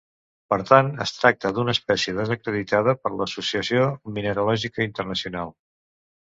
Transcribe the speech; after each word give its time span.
Per 0.53 0.57
tant 0.69 0.87
es 1.05 1.11
tracta 1.17 1.51
d'una 1.57 1.75
espècie 1.77 2.15
desacreditada 2.21 2.97
per 3.03 3.13
l'Associació 3.19 3.87
Mineralògica 4.19 4.91
Internacional. 4.91 5.57